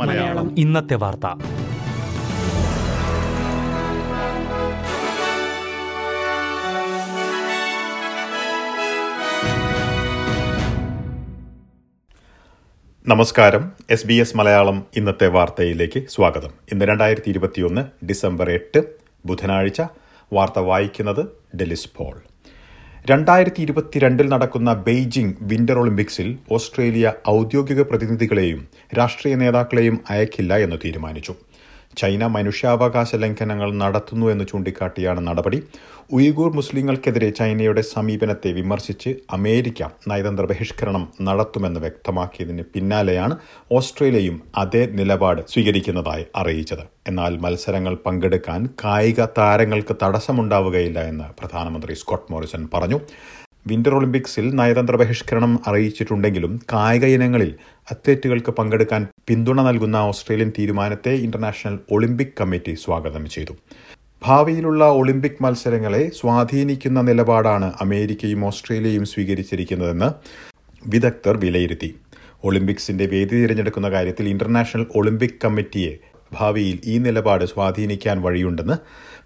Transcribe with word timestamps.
മലയാളം. 0.00 0.58
ഇന്നത്തെ 0.58 0.94
വാർത്ത. 0.94 1.26
നമസ്കാരം. 13.08 13.72
എസ് 13.90 14.06
ബി 14.06 14.14
എസ് 14.14 14.36
മലയാളം 14.36 14.86
ഇന്നത്തെ 14.96 15.26
വാർത്തയിലേക്ക് 15.26 16.02
സ്വാഗതം. 16.08 16.50
ഇന്ന് 16.72 16.84
രണ്ടായിരത്തി 16.84 17.30
ഇരുപത്തിയൊന്ന് 17.30 18.06
ഡിസംബർ 18.06 18.50
എട്ട് 18.50 18.82
ബുധനാഴ്ച. 19.24 19.82
വാർത്ത 20.32 20.58
വായിക്കുന്നത് 20.58 21.26
ഡെലിസ് 21.56 21.88
പോൾ. 21.96 22.35
രണ്ടായിരത്തി 23.10 23.60
ഇരുപത്തിരണ്ടിൽ 23.64 24.26
നടക്കുന്ന 24.32 24.70
ബെയ്ജിംഗ് 24.86 25.36
വിന്റർ 25.50 25.76
ഒളിമ്പിക്സിൽ 25.80 26.28
ഓസ്ട്രേലിയ 26.56 27.06
ഔദ്യോഗിക 27.32 27.80
പ്രതിനിധികളെയും 27.90 28.60
രാഷ്ട്രീയ 28.98 29.34
നേതാക്കളെയും 29.42 29.96
അയക്കില്ല 30.12 30.56
എന്ന് 30.64 30.76
തീരുമാനിച്ചു. 30.84 31.34
ചൈന 32.00 32.26
മനുഷ്യാവകാശ 32.36 33.10
ലംഘനങ്ങൾ 33.22 33.68
നടത്തുന്നു 33.82 34.26
എന്ന് 34.32 34.44
ചൂണ്ടിക്കാട്ടിയാണ് 34.50 35.20
നടപടി. 35.28 35.58
ഉയ്ഗൂർ 36.16 36.50
മുസ്ലിങ്ങൾക്കെതിരെ 36.56 37.28
ചൈനയുടെ 37.38 37.82
സമീപനത്തെ 37.92 38.50
വിമർശിച്ച് 38.58 39.10
അമേരിക്ക 39.36 39.88
നയതന്ത്ര 40.10 40.44
ബഹിഷ്കരണം 40.50 41.04
നടത്തുമെന്ന് 41.28 41.80
വ്യക്തമാക്കിയതിന് 41.80 42.64
പിന്നാലെയാണ് 42.74 43.36
ഓസ്ട്രേലിയയും 43.78 44.36
അതേ 44.64 44.82
നിലപാട് 45.00 45.42
സ്വീകരിക്കുന്നതായി 45.52 46.26
അറിയിച്ചത്. 46.42 46.84
എന്നാൽ 47.06 47.32
മത്സരങ്ങൾ 47.46 47.96
പങ്കെടുക്കാൻ 48.06 48.62
കായിക 48.84 49.26
താരങ്ങൾക്ക് 49.38 49.96
തടസ്സമുണ്ടാവുകയില്ല 50.04 51.00
എന്ന് 51.12 51.28
പ്രധാനമന്ത്രി 51.40 51.96
സ്കോട്ട് 52.02 52.30
മോറിസൺ 52.32 52.64
പറഞ്ഞു. 52.74 53.00
വിന്റർ 53.66 53.94
ഒളിമ്പിക്സിൽ 53.94 54.54
നയതന്ത്ര 54.54 54.96
ബഹിഷ്കരണം 54.96 55.60
അറിയിച്ചിട്ടുണ്ടെങ്കിലും 55.66 56.60
കായിക 56.72 57.04
ഇനങ്ങളിൽ 57.04 57.54
അത്ലറ്റുകൾക്ക് 57.90 58.50
പങ്കെടുക്കാൻ 58.50 59.06
പിന്തുണ 59.26 59.62
നൽകുന്ന 59.62 59.96
ഓസ്ട്രേലിയൻ 59.96 60.52
തീരുമാനത്തെ 60.58 61.10
ഇന്റർനാഷണൽ 61.10 61.78
ഒളിമ്പിക് 61.90 62.36
കമ്മിറ്റി 62.40 62.74
സ്വാഗതം 62.74 63.26
ചെയ്തു. 63.26 63.54
ഭാവിയിലുള്ള 64.22 64.84
ഒളിമ്പിക് 64.90 65.42
മത്സരങ്ങളെ 65.42 66.10
സ്വാധീനിക്കുന്ന 66.20 67.00
നിലപാടാണ് 67.00 67.72
അമേരിക്കയും 67.80 68.44
ഓസ്ട്രേലിയയും 68.44 69.04
സ്വീകരിച്ചിരിക്കുന്നതെന്ന് 69.04 70.10
വിദഗ്ധർ 70.88 71.36
വിലയിരുത്തി. 71.36 71.94
ഒളിമ്പിക്സിന്റെ 72.44 73.06
വേദി 73.06 73.36
തിരഞ്ഞെടുക്കുന്ന 73.36 73.90
കാര്യത്തിൽ 73.90 74.28
ഇന്റർനാഷണൽ 74.28 74.86
ഒളിമ്പിക് 74.94 75.40
കമ്മിറ്റിയെ 75.44 75.92
ഭാവിയിൽ 76.32 76.80
ഈ 76.84 76.98
നിലപാട് 76.98 77.44
സ്വാധീനിക്കാൻ 77.44 78.22
വഴിയുണ്ടെന്ന് 78.22 78.76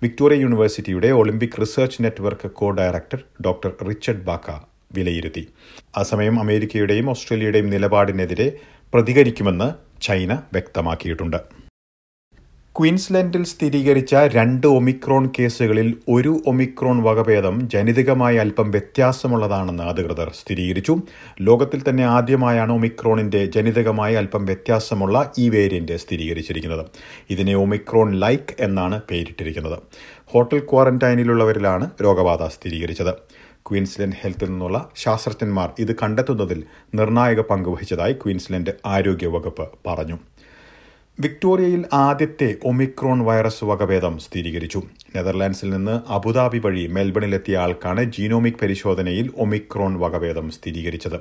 വിക്ടോറിയ 0.03 0.39
യൂണിവേഴ്സിറ്റിയുടെ 0.41 1.09
Olympic 1.09 1.61
research 1.61 2.03
network 2.03 2.51
co 2.51 2.71
director 2.71 3.21
doctor 3.47 3.73
Richard 3.89 4.25
Baka 4.25 4.51
വിലയിരുത്തി. 4.95 5.49
അസമയം 5.97 6.41
അമേരിക്കയുടെയും 6.41 7.11
ഓസ്ട്രേലിയയുടെയും 7.11 7.71
നിലപാടിനെതിരെ 7.71 8.53
പ്രതികരിക്കുമെന്ന് 8.95 10.01
ചൈന 10.03 10.35
വ്യക്തമാക്കിയിട്ടുണ്ട്. 10.53 11.60
ക്വീൻസ്ലൻഡിൽ 12.77 13.45
സ്ഥിരീകരിച്ച 13.45 14.15
രണ്ട് 14.35 14.67
ഒമിക്രോൺ 14.67 15.25
കേസുകളിൽ 15.39 15.89
ഒരു 16.09 16.33
ഒമിക്രോൺ 16.47 17.03
വകഭേദം 17.03 17.57
ജനിതകമായി 17.73 18.37
അല്പം 18.37 18.71
വ്യത്യാസമുള്ളതാണെന്ന് 18.71 19.83
അധികൃതർ 19.83 20.29
സ്ഥിരീകരിച്ചു. 20.41 20.95
ലോകത്തിൽ 21.41 21.81
തന്നെ 21.89 22.05
ആദ്യമായാണ് 22.05 22.73
ഒമിക്രോണിന്റെ 22.73 23.41
ജനിതകമായി 23.57 24.15
അല്പം 24.15 24.45
വ്യത്യാസമുള്ള 24.45 25.33
ഈ 25.39 25.49
വേരിയന്റ് 25.49 25.97
സ്ഥിരീകരിച്ചിരിക്കുന്നത്. 25.97 26.85
ഇതിനെ 27.31 27.57
ഒമിക്രോൺ 27.57 28.11
ലൈക്ക് 28.21 28.57
എന്നാണ് 28.61 28.99
പേരിട്ടിരിക്കുന്നത്. 29.11 29.79
ഹോട്ടൽ 30.27 30.63
ക്വാറന്റൈനിലുള്ളവരിലാണ് 30.73 31.91
രോഗബാധ 32.05 32.43
സ്ഥിരീകരിച്ചത്. 32.57 33.13
ക്വീൻസ്ലൻഡ് 33.69 34.19
ഹെൽത്തിൽ 34.21 34.49
നിന്നുള്ള 34.51 34.79
ശാസ്ത്രജ്ഞന്മാർ 34.97 35.69
ഇത് 35.79 35.95
കണ്ടെത്തുന്നതിൽ 36.03 36.61
നിർണായക 36.95 37.41
പങ്കുവഹിച്ചതായി 37.41 38.13
ക്വീൻസ്ലൻഡ് 38.13 38.73
ആരോഗ്യ 38.87 39.27
വകുപ്പ് 39.27 39.67
പറഞ്ഞു. 39.87 40.19
വിക്ടോറിയയിൽ 41.23 41.85
ആദ്യത്തെ 41.93 42.57
ഒമിക്രോൺ 42.65 43.19
വൈറസ് 43.25 43.65
വകഭേദം 43.65 44.19
സ്ഥിരീകരിച്ചു. 44.19 44.83
നെതർലാൻഡ്സിൽ 45.17 45.71
നിന്ന് 45.71 46.13
അബുദാബി 46.13 46.59
വഴി 46.59 46.87
മെൽബണിലെത്തിയ 46.87 47.57
ആൾക്കാണ് 47.59 48.05
ജീനോമിക് 48.05 48.61
പരിശോധനയിൽ 48.63 49.31
ഒമിക്രോൺ 49.37 50.01
വകഭേദം 50.01 50.51
സ്ഥിരീകരിച്ചത്. 50.51 51.19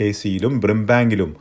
കെ 0.00 0.10
സിയിലും 0.10 0.60
ബ്രിംബാങ്കിലും 0.60 1.36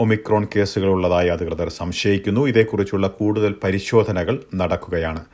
ഒമിക്രോൺ 0.00 0.46
കേസുകളുള്ളതായി 0.56 1.28
അധികൃതർ 1.28 1.68
സംശയിക്കുന്നു. 1.68 2.48
ഇതേക്കുറിച്ചുള്ള 2.48 3.08
കൂടുതൽ 3.08 3.54
പരിശോധനകൾ 3.64 4.42
നടക്കുകയാണ്. 4.54 5.24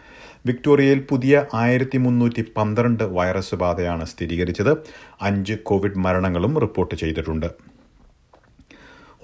വിക്ടോറിയയിൽ 0.46 1.00
പുതിയ 1.08 1.44
ആയിരത്തി 1.54 1.98
മുന്നൂറ്റി 1.98 2.44
പന്ത്രണ്ട് 2.56 3.04
വൈറസ് 3.04 3.54
ബാധയാണ് 3.54 4.06
സ്ഥിരീകരിച്ചത്. 4.06 4.76
അഞ്ച് 5.22 5.52
കോവിഡ് 5.52 5.98
മരണങ്ങളും 5.98 6.58
റിപ്പോർട്ട് 6.58 6.94
ചെയ്തിട്ടുണ്ട്. 6.94 7.69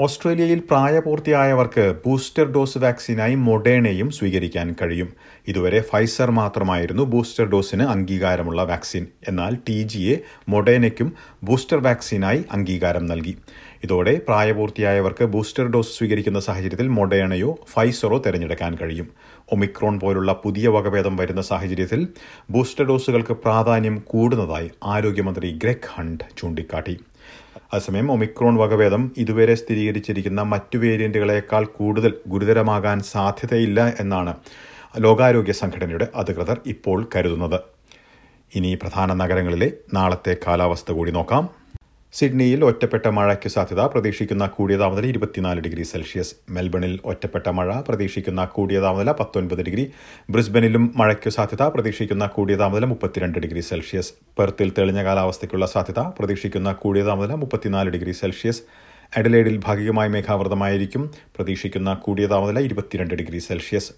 ഓസ്ട്രേലിയയിൽ 0.01 0.59
പ്രായപൂർത്തിയായവർക്ക് 0.71 1.95
ബൂസ്റ്റർ 2.05 2.47
ഡോസ് 2.53 2.79
വാക്സിനായി 2.79 3.35
മൊഡേണയും 3.35 4.11
സ്വീകരിക്കാൻ 4.11 4.75
കഴിയും. 4.83 5.09
ഇതുവരെ 5.49 5.81
ഫൈസർ 5.81 6.31
മാത്രമായിരുന്നു 6.31 7.03
ബൂസ്റ്റർ 7.03 7.47
ഡോസിന് 7.47 7.83
അംഗീകാരമുള്ള 7.83 8.65
വാക്സിൻ. 8.65 9.07
എന്നാൽ 9.29 9.57
ടി 9.69 9.83
ജിയെ 9.83 10.17
മൊഡേനയ്ക്കും 10.49 11.13
ബൂസ്റ്റർ 11.45 11.79
വാക്സിനായി 11.79 12.45
അംഗീകാരം 12.53 13.07
നൽകി. 13.07 13.35
ഇതോടെ 13.85 14.21
പ്രായപൂർത്തിയായവർക്ക് 14.29 15.25
ബൂസ്റ്റർ 15.25 15.67
ഡോസ് 15.71 15.99
സ്വീകരിക്കുന്ന 15.99 16.41
സാഹചര്യത്തിൽ 16.41 16.89
മൊഡേണയോ 16.89 17.59
ഫൈസറോ 17.73 18.19
തിരഞ്ഞെടുക്കാൻ 18.19 18.75
കഴിയും. 18.75 19.09
ഒമിക്രോൺ 19.53 20.01
പോലുള്ള 20.01 20.33
പുതിയ 20.33 20.69
വകഭേദം 20.69 21.17
വരുന്ന 21.17 21.43
സാഹചര്യത്തിൽ 21.43 22.09
ബൂസ്റ്റർ 22.51 22.85
ഡോസുകൾക്ക് 22.85 23.33
പ്രാധാന്യം 23.33 23.99
കൂടുന്നതായി 24.07 24.71
ആരോഗ്യമന്ത്രി 24.85 25.59
ഗ്രെഗ് 25.63 25.93
ഹണ്ട് 25.95 26.25
ചൂണ്ടിക്കാട്ടി. 26.39 26.97
അതേസമയം 27.73 28.13
ഒമിക്രോൺ 28.13 28.55
വകഭേദം 28.63 29.03
ഇതുവരെ 29.17 29.55
സ്ഥിരീകരിച്ചിരിക്കുന്ന 29.55 30.41
മറ്റു 30.53 30.79
വേരിയന്റുകളേക്കാൾ 30.79 31.65
കൂടുതൽ 31.79 32.13
ഗുരുതരമാകാൻ 32.29 32.99
സാധ്യതയില്ല 33.13 33.81
എന്നാണ് 34.01 34.35
ലോകാരോഗ്യ 35.05 35.53
സംഘടനയുടെ 35.53 36.07
അധികൃതർ 36.15 36.59
ഇപ്പോൾ 36.67 36.99
കരുതുന്നത്. 37.15 37.59
ഇനി 38.55 38.71
പ്രധാന 38.75 39.13
നഗരങ്ങളിലെ 39.23 39.69
നാളത്തെ 39.95 40.37
കാലാവസ്ഥ 40.47 40.93
കൂടി 40.93 41.11
നോക്കാം. 41.11 41.45
സിഡ്നിയിൽ 42.19 42.65
ഒറ്റപ്പെട്ട 42.65 43.07
മഴയ്ക്ക് 43.07 43.49
സാധ്യത. 43.49 43.81
പ്രതീക്ഷിക്കുന്ന 43.81 44.47
കൂടിയ 44.47 44.77
താപനില 44.77 45.07
ഇരുപത്തിനാല് 45.07 45.61
ഡിഗ്രി 45.61 45.83
സെൽഷ്യസ്. 45.83 46.35
മെൽബണിൽ 46.51 47.01
ഒറ്റപ്പെട്ട 47.05 47.49
മഴ 47.49 47.81
പ്രതീക്ഷിക്കുന്ന 47.89 48.45
കൂടിയ 48.45 48.81
താപനില 48.81 49.13
പത്തൊൻപത് 49.13 49.63
ഡിഗ്രി. 49.63 49.85
ബ്രിസ്ബനിലും 50.31 50.95
മഴയ്ക്ക് 50.97 51.31
സാധ്യത. 51.31 51.63
പ്രതീക്ഷിക്കുന്ന 51.63 52.27
കൂടിയ 52.27 52.57
താപനില 52.57 52.85
മുപ്പത്തിരണ്ട് 52.85 53.39
ഡിഗ്രി 53.39 53.61
സെൽഷ്യസ്. 53.61 54.13
പെർത്തിൽ 54.39 54.73
തെളിഞ്ഞ 54.79 55.05
കാലാവസ്ഥയ്ക്കുള്ള 55.05 55.67
സാധ്യത. 55.67 55.99
പ്രതീക്ഷിക്കുന്ന 56.19 56.73
കൂടിയ 56.73 57.03
താപനില 57.03 57.35
മുപ്പത്തിനാല് 57.35 57.91
ഡിഗ്രി 57.91 58.13
സെൽഷ്യസ്. 58.13 58.63
അഡലേഡിൽ 59.17 59.61
ഭാഗികമായി 59.65 60.09
മേഘാവൃതമായിരിക്കും. 60.09 61.11
പ്രതീക്ഷിക്കുന്ന 61.37 61.95
കൂടിയ 61.95 62.27
താപനില 62.27 62.61
ഇരുപത്തിരണ്ട് 62.61 63.15
ഡിഗ്രി 63.15 63.39
സെൽഷ്യസ്. 63.39 63.93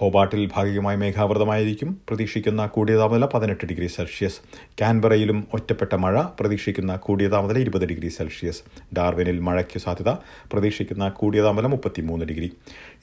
ഹോബാട്ടിൽ 0.00 0.50
ഭാഗികമായി 0.56 0.96
മേഘാവൃതമായിരിക്കും. 0.96 2.00
പ്രതീക്ഷിക്കുന്ന 2.08 2.66
കൂടിയ 2.66 2.96
താപനില 2.96 3.24
പതിനെട്ട് 3.24 3.66
ഡിഗ്രി 3.66 3.86
സെൽഷ്യസ്. 3.86 4.38
കാൻബറയിലും 4.80 5.46
ഒറ്റപ്പെട്ട 5.54 5.94
മഴ 5.94 6.22
പ്രതീക്ഷിക്കുന്ന 6.40 6.96
കൂടിയ 6.96 7.28
താപനില 7.28 7.58
ഇരുപത് 7.58 7.84
ഡിഗ്രി 7.86 8.08
സെൽഷ്യസ്. 8.08 8.60
ഡാർവിനിൽ 8.96 9.38
മഴയ്ക്ക് 9.38 9.80
സാധ്യത 9.80 10.08
പ്രതീക്ഷിക്കുന്ന 10.52 11.08
കൂടിയ 11.08 11.42
താപനില 11.42 11.66
മുപ്പത്തിമൂന്ന് 11.66 12.26
ഡിഗ്രി. 12.26 12.52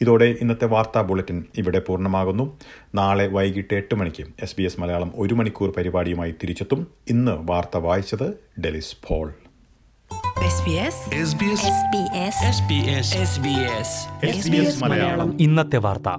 ഇതോടെ 0.02 0.26
ഇന്നത്തെ 0.26 0.66
വാർത്താ 0.66 1.02
ബുള്ളറ്റിൻ 1.02 1.46
ഇവിടെ 1.58 1.80
പൂർണമാകുന്നു. 1.80 2.58
നാളെ 2.96 3.28
വൈകിട്ട് 3.28 3.74
എട്ട് 3.74 3.96
മണിക്ക് 3.96 4.24
എസ് 4.42 4.56
ബി 4.58 4.64
എസ് 4.64 4.80
മലയാളം 4.80 5.12
ഒരു 5.16 5.34
മണിക്കൂർ 5.34 5.74
പരിപാടിയുമായി 5.78 6.32
തിരിച്ചെത്തും. 6.32 6.88
ഇന്ന് 7.10 7.32
വാർത്ത 7.40 7.78
വായിച്ചത് 7.78 8.28
ഡെലിസ് 8.62 8.96
പോൾ. 9.08 9.34
ഇന്നത്തെ 15.40 15.78
വാർത്ത. 15.78 16.10